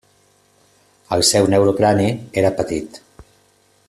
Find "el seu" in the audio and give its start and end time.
1.17-1.49